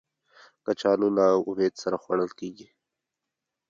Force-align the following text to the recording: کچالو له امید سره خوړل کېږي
کچالو 0.65 1.07
له 1.17 1.25
امید 1.49 1.73
سره 1.83 1.95
خوړل 2.03 2.31
کېږي 2.39 2.67